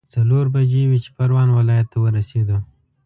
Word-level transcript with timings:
څلور 0.13 0.45
بجې 0.53 0.83
وې 0.89 0.97
چې 1.03 1.09
پروان 1.17 1.47
ولايت 1.57 1.87
ته 1.91 1.97
ورسېدو. 2.03 2.57